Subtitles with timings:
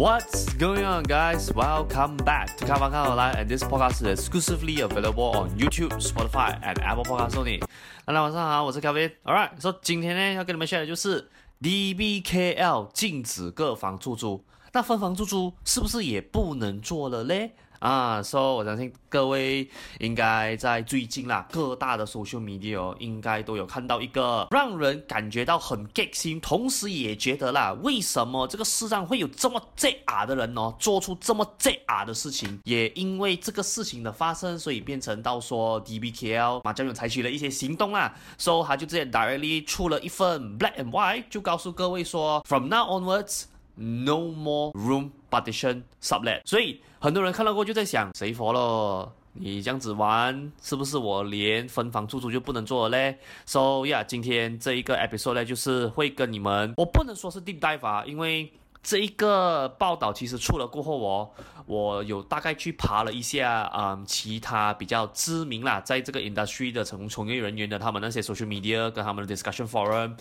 [0.00, 1.52] What's going on, guys?
[1.52, 7.04] Welcome back to 开房看好来 and this podcast is exclusively available on YouTube, Spotify, and Apple
[7.04, 7.60] Podcasts only.
[8.06, 9.12] 大家晚上好，我是 Kevin.
[9.24, 11.28] All right，so 今天呢要跟你们 share 的就是
[11.60, 14.42] DBKL 禁止各房出租，
[14.72, 17.52] 那分房出租是不是也不能做了嘞？
[17.80, 19.68] 啊，所以我相信各位
[20.00, 32.60] 应该在最近啦，各大的 social media，应该都有看到一个让人感觉到很激心，同时也觉得啦，为什么这个世上会有这么贱啊的人哦，做出这么贱啊的事情？
[32.64, 43.44] 也因为这个事情的发生，所以变成到说 DBKL 马上有采取了一些行动啦，所以他就直接 directly 出了一份 black and white，就告诉各位说，from now onwards。
[43.82, 49.10] No more room partition sublet，所以很多人看到过就在想，谁佛了？
[49.32, 61.34] 你这样子玩，是不是我连分房出租就不能做了嘞？So yeah，今天这一个 episode 呢，就是会跟你们，我不能说是 deep dive 啊，因为这一个报道其实出了过后我，
[61.64, 70.18] 我有大概去爬了一下，嗯，其他比较知名啦，在这个 industry 的从从业人员的他们那些 social media 跟他们的 discussion forum。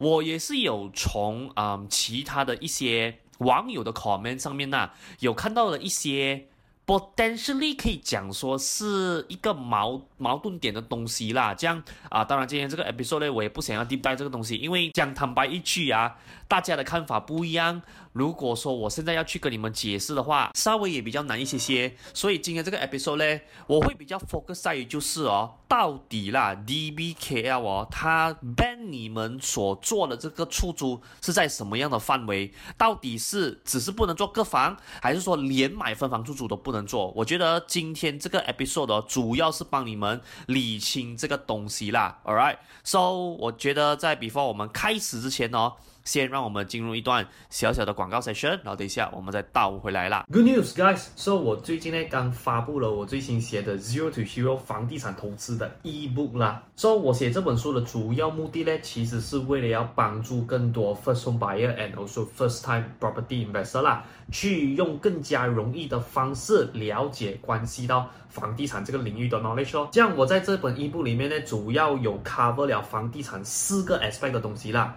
[0.00, 6.46] 我也是有从嗯其他的一些网友的 comment 上面呐、有看到了一些
[6.86, 11.54] potentially 可以讲说是一个矛矛盾点的东西啦。
[11.54, 16.16] 这样啊，当然今天这个 episode 呢，我也不想要 deep dive 这个东西，因为讲坦白一句啊，
[16.50, 17.80] 大家的看法不一样。
[18.12, 32.52] 如果说我现在要去跟你们解释的话，稍微也比较难一些些，所以今天这个 episode 呢，我会比较 focus 在于就是哦，到底啦，DBKL 哦，它 ban 你们所做的这个出租是在什么样的范围？
[32.76, 37.12] 到底是只是不能做个房，还是说连买分房出租都不能做？
[37.14, 42.18] 我觉得今天这个 episode 哦，主要是帮你们理清这个东西啦。
[42.24, 45.74] Alright，so 我觉得在 before 我们开始之前哦。
[46.10, 50.26] 先让我们进入一段小小的广告 session，然后等一下我们再倒回来啦。
[50.32, 51.06] Good news, guys!
[51.14, 56.64] So 我最近呢刚发布了我最新写的 Zero to Hero 房地产投资的 ebook 啦。
[56.74, 69.88] So 我写这本书的主要目的呢，其实是为了要帮助更多 first home buyer and also first time property investor 啦，去用更加容易的方式了解关系到房地产这个领域的 knowledge 哦。
[69.92, 74.96] 这样我在这本 ebook 里面呢，主要有 cover 了房地产四个 aspect 的东西啦。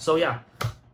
[0.00, 0.38] So yeah。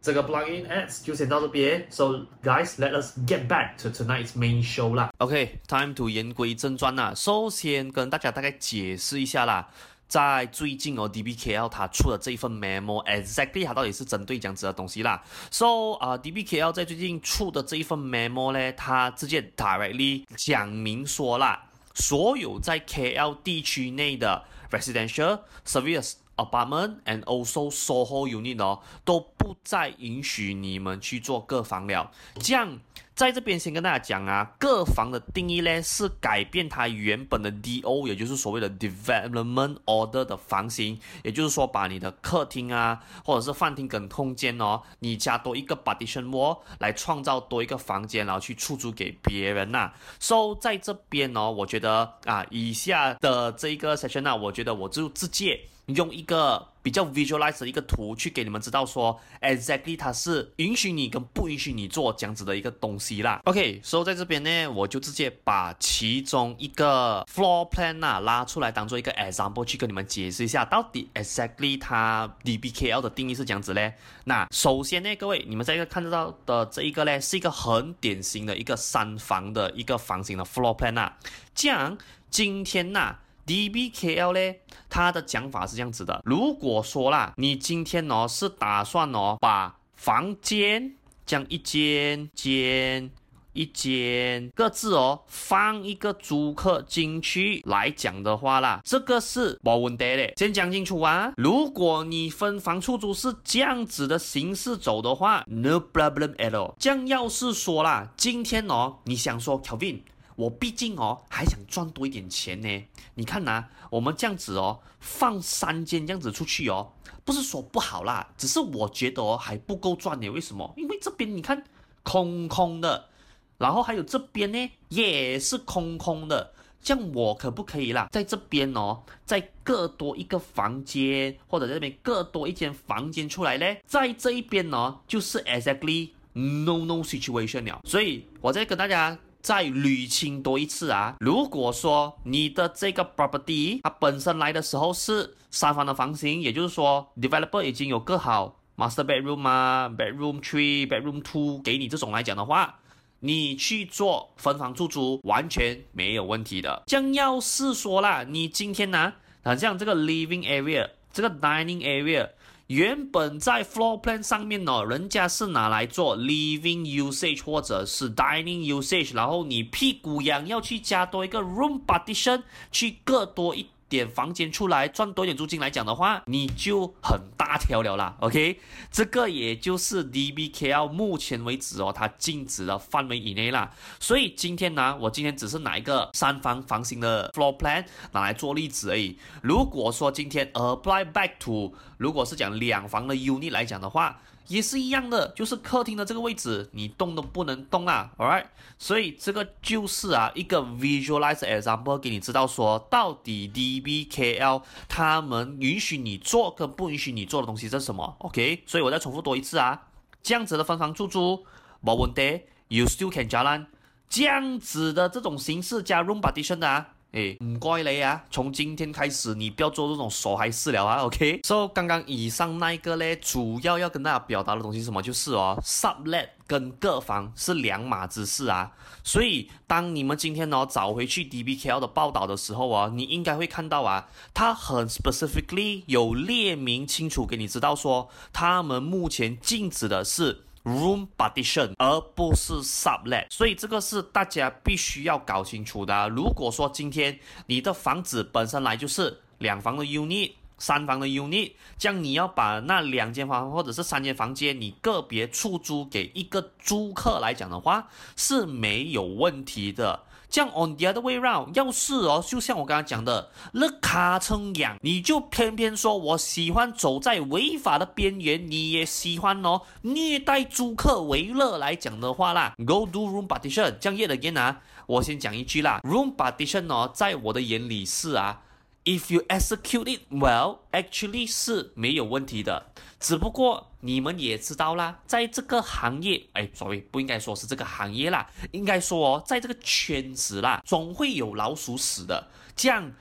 [0.03, 5.13] 这个 plugin ads 就先到这边，So guys，let us get back to tonight's main show 啦。
[5.19, 7.13] OK，time to 言归正传啦。
[7.13, 9.69] 首先跟大家大概解释一下啦，
[10.07, 15.21] 在最近哦，DBKL 它出了这一份 memo，exactly 它到底是针对这样子的东西啦。
[15.51, 21.65] So 啊、，DBKL 在最近出的这一份 memo 呢，它直接 directly 讲明说啦，
[21.95, 32.11] 所有在 KL 地区内的 residential service apartment and also SOHO unit 哦，都不再允许你们去做个房了。
[32.41, 32.79] 这样，
[33.15, 49.95] 在这边先跟大家讲啊，各房的定义呢是改变它原本的 DO，也就是所谓的 development order 的房型，也就是说把你的客厅啊，或者是饭厅跟空间哦，你加多一个 partition wall 来创造多一个房间，然后去出租给别人呐、啊。
[50.21, 55.59] So 在这边哦，我觉得啊，以下的这一个 section 呢、啊，我觉得我就直接。
[55.87, 63.41] 用一个比较 visualize 的一个图去给你们知道说，exactly 它是允许你跟不允许你做这样子的一个东西啦。
[63.45, 73.95] OK，所以在这边呢，我就直接把其中一个 floor plan 啊拉出来当做一个 example 去跟你们解释一下，到底 exactly 它 DBKL 的定义是这样子嘞。
[74.25, 81.17] 那首先呢，各位你们在一个看得到的这一个呢，是一个很典型的一个三房的一个房型的 floor plan 啊。
[81.55, 81.97] 这样
[82.29, 84.57] 今天呐、DBKL 呢，
[84.91, 90.95] 它的讲法是这样子的：如果说啦，你今天哦是打算哦把房间
[91.25, 93.11] 这样一间间
[93.53, 100.33] 一间各自哦放一个租客进去来讲的话啦，这个是没问题的。
[100.37, 106.75] 先讲清楚啊，如果你分房出租是这样子的形式走的话，no problem at all。
[106.79, 110.01] 这样要是说啦，今天哦你想说 Kevin。
[110.37, 112.85] 我毕竟哦还想赚多一点钱呢，
[113.15, 116.93] 你看呐、我们这样子哦放三间这样子出去哦，
[117.25, 120.29] 不是说不好啦，只是我觉得哦还不够赚呢。
[120.29, 120.73] 为什么？
[120.77, 121.65] 因为这边你看
[122.03, 123.09] 空空的，
[123.57, 126.53] 然后还有这边呢也是空空的，
[126.83, 128.09] 这样我可不可以啦？
[128.13, 133.67] 在这边哦再各多一个房间，或者在这边各多一间房间出来呢？
[133.87, 137.81] 在这一边呢就是 exactly no no situation 了。
[137.85, 139.19] 所以我再跟大家。
[139.47, 141.15] 再捋清多一次啊！
[141.21, 152.81] 如果说你的这个 property 它本身来的时候是三房的房型，也就是说 developer 已经有个好 master bedroom 啊，bedroom three、bedroom two 给你这种来讲的话，
[153.21, 156.83] 你去做分房出租完全没有问题的。
[156.89, 162.31] 将要是说啦，你今天呢、啊，好像这个 living area、这个 dining area。
[162.69, 172.43] 原本在 floor plan 上面呢，人家是拿来做 living usage 或者是 dining usage，然后你屁股痒要去加多一个 room partition，
[172.73, 173.69] 去各多一。
[173.89, 178.17] 点房间出来赚多点租金来讲的话，你就很大条了啦。
[178.21, 178.61] OK，
[178.91, 183.71] 这个也就是 DBKL 目前为止哦，它禁止的范围以内啦。
[184.01, 189.19] 所以今天呢，我今天只是拿一个三房房型的 floor plan 拿来做例子而已。
[189.43, 194.21] 如果说今天 apply back to，如果是讲两房的 unit 来讲的话。
[194.49, 198.47] 也是一样的，就是客厅的这个位置，你动都不能动啊，alright？
[198.79, 208.63] 所以这个就是啊一个 visualize example 给你知道说，到底 DBKL 他们允许你做跟不允许你做的东西是什么？OK？
[208.67, 209.89] 所以我再重复多一次啊，
[210.23, 211.45] 这样子的分房出租，
[211.81, 213.67] 没问题，you still can 加烂，
[214.09, 216.95] 这样子的这种形式加 room partition 的啊。
[217.17, 218.23] 哎，唔该你啊！
[218.31, 225.01] 从今天开始，你不要做这种手嗨事了啊！OK，所以刚刚以上那一个呢，主要要跟大家表达的东西是什么？
[225.03, 228.71] 就是哦，sublet 跟各房是两码子事啊。
[229.03, 240.43] 所以当你们今天哦找回去 DBKL 的报道的时候啊，你应该会看到啊，它很 specifically 有列明清楚给你知道说，他们目前禁止的是。
[240.67, 246.09] Room partition，而不是 sublet，所以这个是大家必须要搞清楚的。
[246.09, 247.17] 如果说今天
[247.47, 260.03] 你的房子本身来就是两房的 unit、三房的 unit，这样你要把那两间房或者是三间房间，你个别出租给一个租客来讲的话，是没有问题的。
[260.29, 273.77] 这样 on the other way round，要是哦，就像我刚刚讲的，那卡称痒，你就偏偏说我喜欢走在违法的边缘，你也喜欢哦，虐待租客为乐来讲的话啦，go do room partition。
[273.81, 278.43] 这样 yet again 啊，我先讲一句啦，room partition 哦，在我的眼里是啊。
[278.87, 282.71] If you execute it well, actually 是没有问题的。
[283.01, 292.29] 只不过你们也知道啦，在这个行业，哎所谓不应该说是这个行业啦，应该说哦，在这个圈子啦，总会有老鼠屎的。
[292.55, 292.93] 这样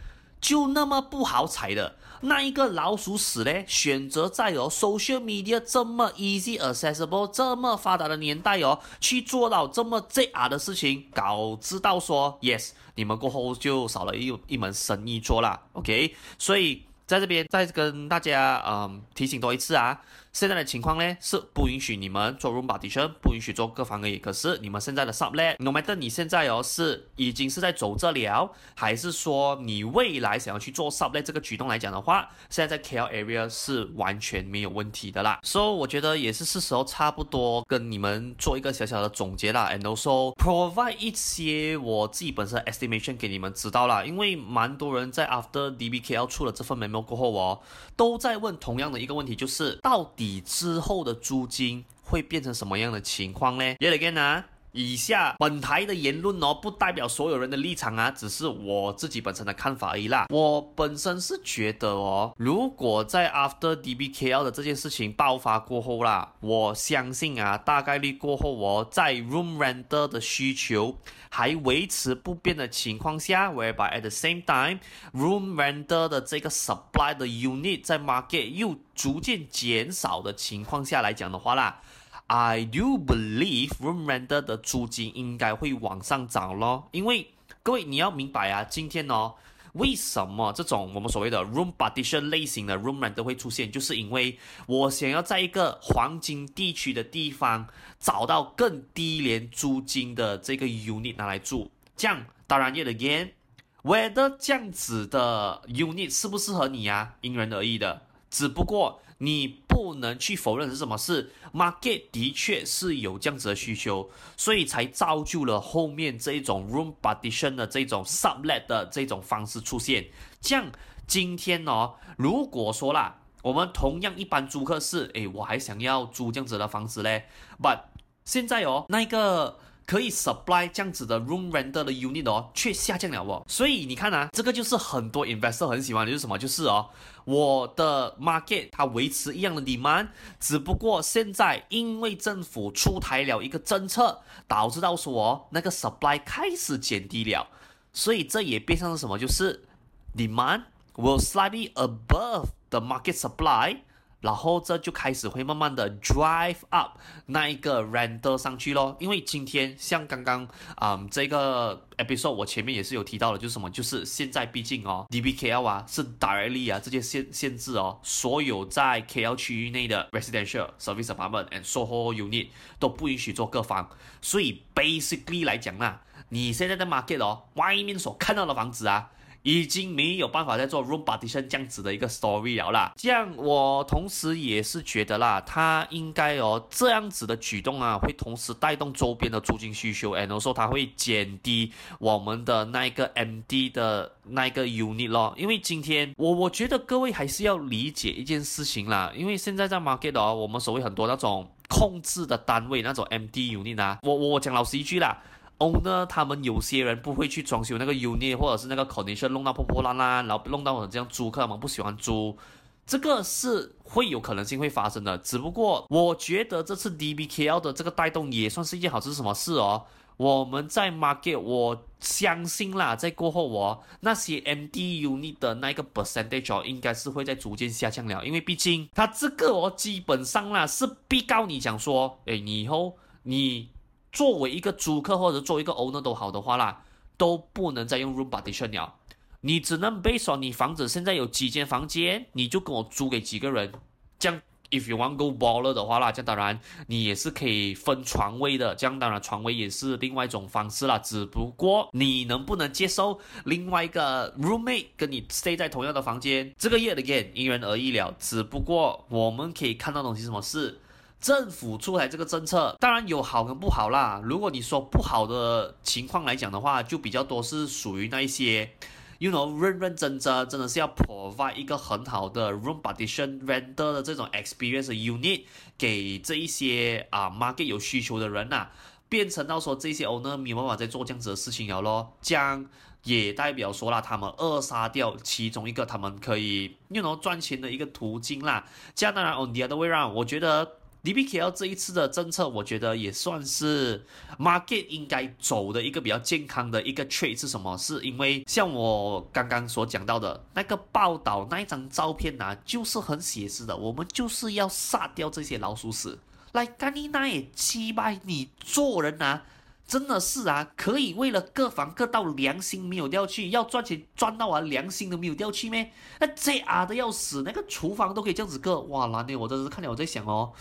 [0.42, 1.96] 就那么不好踩的。
[2.22, 3.63] 那一个老鼠屎呢？
[3.67, 15.62] 选择在有 social media 这么 easy accessible、这么发达的年代哦，去做到这么 JR 的事情，搞知道说 yes，你们过后就少了一一门生意做啦。
[15.74, 20.01] OK，所以在这边再跟大家嗯提醒多一次啊。
[20.33, 24.17] 现在的情况呢是不允许你们做 room partition，不允许做各房而已。
[24.17, 35.39] 可是你们现在的 sublet，no matter 你现在哦是已经是在走这了，还是说你未来想要去做 sublet 这个举动来讲的话，现在在 KL area 是完全没有问题的啦。
[35.41, 44.03] 所以我觉得也是是时候差不多跟你们做一个小小的总结啦，and also provide 一些我自己本身 estimation 给你们知道啦。
[44.03, 47.60] 因为蛮多人在 after DBKL 出了这份 memo 过后哦，
[47.96, 50.42] 都在问同样的一个问题，就是到底。
[50.46, 60.25] 之后的租金会变成什么样的情况呢？Yet again 啊，以下本台的言论哦，不代表所有人的立场啊，只是我自己本身的看法而已啦。
[60.29, 70.98] 我本身是觉得哦，如果在 After DBKL 的这件事情爆发过后啦，我相信啊，大概率过后哦，在 Room Renter 的需求
[71.29, 74.79] 还维持不变的情况下，whereby at the same time
[75.13, 81.82] room renter 的这个 supply 的 unit 在 market 又逐渐减少的情况下来讲的话啦
[82.27, 86.88] ，I do believe room renter 的租金应该会往上涨咯。
[86.91, 87.27] 因为
[87.63, 89.36] 各位你要明白啊，今天哦。
[89.74, 93.70] 为什么这种我们所谓的 room partition 类型的 room rent 都会出现？
[93.70, 97.67] 就是因为我想要在一个黄金地区的地方
[98.00, 101.70] 找到更低廉租金的这个 unit 拿来住。
[101.98, 107.15] 这样当然 yet again，whether 这样子的 unit 适不适合你啊？
[107.20, 108.01] 因人而异的。
[108.29, 120.08] 只不过你不能去否认是什么事，market 的确是有这样子的需求，所以才造就了后面这一种 room partition 的这种 sublet 的这种方式出现。
[120.39, 120.72] 这样
[121.05, 127.25] 今天哦，如果说啦，我们同样一般租客是，诶，我还想要租这样子的房子嘞
[127.62, 127.82] ，but
[128.24, 129.60] 现在哦，那个。
[129.86, 136.38] 可以 supply 这样子的 room render 的 unit 哦，却下降了哦，所以你看啊，这个就是很多 investor 很喜欢的，就是什么？
[136.38, 136.89] 就是哦，
[137.25, 140.08] 我的 market 它维持一样的 demand，
[140.39, 147.48] 只不过现在因为政府出台了一个政策，导致到说哦，那个 supply 开始减低了，
[147.94, 149.20] 所以这也变成了什么？
[149.20, 149.68] 就是
[150.15, 150.63] demand
[150.96, 153.77] will slightly above the market supply。
[154.25, 160.44] 然后这就开始会慢慢的 drive up 那一个 render 上去咯，因为今天像刚刚
[160.75, 172.48] 啊、嗯、这个 episode 我前面也是有提到的，就是什么，就是现在毕竟哦 DBKL 啊是 directly 啊这些限限制哦，所有在 KL 区域内的 residential service apartment and SOHO unit
[172.79, 173.88] 都不允许做各房，
[174.24, 179.12] 所以 basically 来讲啦，你现在的 market 哦，外面所看到的房子啊。
[179.46, 182.92] 已经没有办法再做 room partition 这样子的一个 story 了啦。
[182.98, 195.36] 这样我同时也是觉得啦，他应该哦这样子的举动啊，会同时带动周边的租金需求，and also 它会减低我们的那一个 MD 的那一个 unit 咯。
[195.38, 205.22] 因为今天我我觉得各位还是要理解一件事情啦，因为现在在 market 哦，我们所谓很多那种控制的单位那种 MD unit 啊，我我讲老实一句啦。
[205.57, 212.38] 哦呢他们有些人不会去装修那个 unit 或者是那个 condition 弄到破破烂烂，然后弄到我这样租客他们不喜欢租，
[212.85, 215.17] 这个是会有可能性会发生的。
[215.19, 219.83] 只不过我觉得这次 DBKL 的这个带动也算是一件好事，什么事哦？
[220.17, 233.69] 我们在 market 我相信啦，在过后哦，那些 MD unit 的那个 percentage，应该是会在逐渐下降了，因为毕竟它这个哦，基本上啦是逼告你讲说，诶，你以后你。
[234.15, 236.84] 作为一个租客或者作为一个 owner 都好的话啦，
[237.17, 238.95] 都不能再用 room partition 了。
[239.41, 243.74] 你只能 base on 你房子现在有几间房间，你就跟我租给几个人。
[244.17, 244.41] 这样
[244.72, 246.57] ，if you want go baller 的话啦，这样当然
[246.88, 248.74] 你也是可以分床位的。
[248.74, 250.98] 这样当然床位也是另外一种方式啦。
[250.98, 258.15] 只不过你能不能接受另外一个 roommate 跟你 stay 在同样的房间，这个 yet again 因人而异了。
[258.17, 260.79] 只不过我们可以看到东西什么是。
[261.25, 264.22] 政府出台这个政策，当然有好跟不好啦。
[264.24, 268.70] 如果你说不好的情况来讲的话，就比较多是属于那一些
[269.17, 275.46] ，you know，认认真真，真的是要 provide 一个很好的 room partition render 的这种 experience unit
[275.79, 278.67] 给这一些啊 market 有需求的人呐、
[279.10, 282.13] 变成到说这些 owner 没有办法再做这样子的事情了咯。
[282.22, 282.63] 这样
[283.01, 288.63] 也代表说了他们扼杀掉其中一个他们可以 you know 赚钱的一个途径啦。
[288.94, 290.74] 这样当然 on the other way round，我觉得。
[291.05, 294.03] DBKL 这一次的政策，我觉得也算是
[294.39, 297.77] market 应该走的一个比较健康的一个 trade 是什么？
[297.77, 306.17] 是因为像我刚刚所讲到的那个报道那一张照片啊，就是很写实的，我们就是要杀掉这些老鼠屎
[306.53, 309.43] 来干你那也击败你做人啊！
[309.88, 315.92] 真的是啊，可以为了各房各道良心没有掉去，要赚钱赚到啊良心都没有掉去咩？
[316.20, 320.51] 那这啊的要死，那个厨房都可以这样子割，哇，那你我真是看了我在想哦，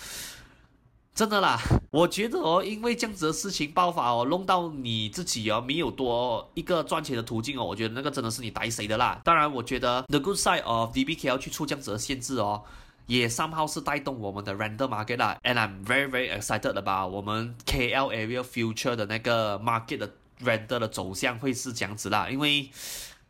[1.15, 1.59] 真的啦，
[1.91, 9.19] 我觉得哦，因为这样子的事情爆发哦，弄到你自己哦没有多一个赚钱的途径哦，我觉得那个真的是你逮谁的啦。
[9.25, 12.63] 当然，我觉得 the good side of DBK 要去出这样子的限制哦。
[13.07, 19.59] 也 somehow 是带动我们的 render market 啦，and I'm very very excited about 我们 KL area future 的那个
[19.59, 22.71] market 的 render 的走向会是这样子啦，因为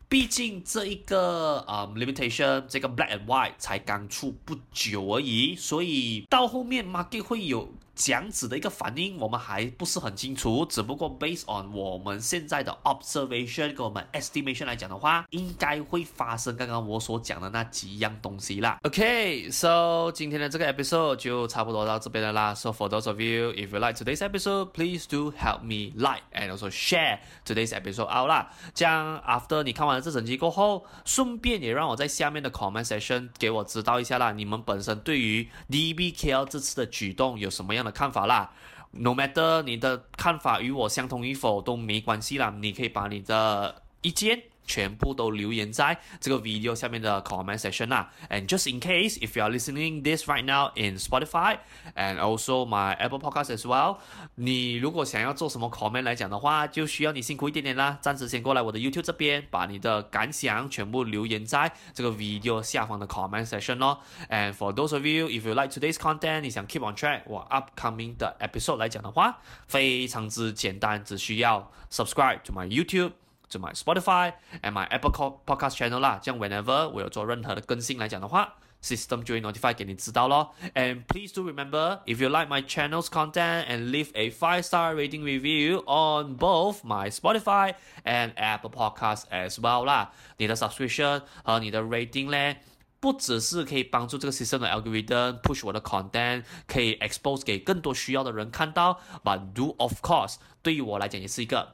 [0.09, 7.73] 毕竟这一个啊、limitation 这个 black and white 才刚出不久而已，所以到后面 market 会有。
[7.95, 10.67] 讲子的一个反应，我们还不是很清楚。
[10.67, 18.79] 只不过 based on 我们现在的 observation 跟我们 estimation 来讲的话，应该会发生刚刚我所讲的那几样东西啦。
[18.83, 22.55] OK，so 今天的这个 episode 就差不多到这边了啦。
[22.55, 26.51] So for those of you if you like today's episode, please do help me like and
[26.51, 28.51] also share today's episode out 啦。
[28.75, 38.51] 这样 after 你看完了这整集过后，顺便也让我在下面的 comment section 给我知道一下啦，你们本身对于 DBKL 这次的举动有什么样的看法啦
[38.93, 48.12] ，no matter 你的看法与我相同与否都没关系啦，你可以把你的意见全部都留言在这个 video 下面的 comment section 啦。
[48.30, 51.58] And just in case if you are listening this right now in Spotify
[51.96, 53.98] and also my Apple Podcast as well，
[54.36, 57.98] 你如果想要做什么 comment 来讲的话，就需要你辛苦一点点啦。
[58.00, 64.02] 暂时先过来我的 YouTube 这边，把你的感想全部留言在这个 video 下方的 comment section 咯。
[64.30, 68.38] And for those of you if you like today's content，你想 keep on track 我 upcoming 的
[68.40, 73.14] episode 来讲的话，非常之简单，只需要 subscribe to my YouTube。
[73.50, 75.12] to my Spotify and my Apple
[75.46, 80.54] Podcast channel 啦，这样 whenever 我有做任何的更新来讲的话，system 就会 notify 给你知道咯。
[80.76, 85.24] And please do remember if you like my channel's content and leave a five star rating
[85.24, 87.74] review on both my Spotify
[88.04, 90.12] and Apple Podcast as well 啦。
[90.38, 92.62] 你的 subscription 和你的 rating 咧，
[93.00, 101.74] 不只是可以帮助这个 system 的 algorithm push 我的 content，可以 expose 给更多需要的人看到，but do of course 对于我来讲也是一个。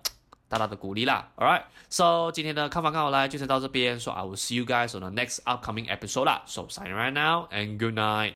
[0.49, 7.11] 大大的鼓励啦，Alright，so 今天的看法看好来就先到这边，so I will see you guys on the next upcoming episode 啦，so sign right
[7.11, 8.33] now and good night。